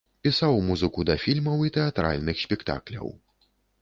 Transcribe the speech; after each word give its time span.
Пісаў 0.27 0.55
музыку 0.69 1.05
да 1.09 1.15
фільмаў 1.25 1.61
і 1.69 1.73
тэатральных 1.75 2.43
спектакляў. 2.45 3.07